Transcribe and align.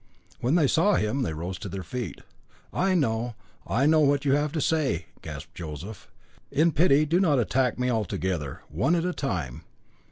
When 0.39 0.55
they 0.55 0.65
saw 0.65 0.95
him 0.95 1.21
they 1.21 1.31
rose 1.31 1.59
to 1.59 1.69
their 1.69 1.83
feet. 1.83 2.21
"I 2.73 2.95
know, 2.95 3.35
I 3.67 3.85
know 3.85 3.99
what 3.99 4.25
you 4.25 4.31
have 4.33 4.51
to 4.53 4.59
say," 4.59 5.05
gasped 5.21 5.53
Joseph. 5.53 6.09
"In 6.49 6.71
pity 6.71 7.05
do 7.05 7.19
not 7.19 7.37
attack 7.37 7.77
me 7.77 7.87
all 7.89 8.05
together. 8.05 8.61
One 8.67 8.95
at 8.95 9.05
a 9.05 9.13
time. 9.13 9.61